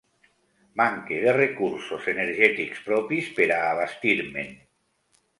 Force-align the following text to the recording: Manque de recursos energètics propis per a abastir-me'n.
Manque 0.79 1.17
de 1.25 1.33
recursos 1.35 2.07
energètics 2.13 2.79
propis 2.87 3.27
per 3.35 3.47
a 3.57 3.59
abastir-me'n. 3.75 4.57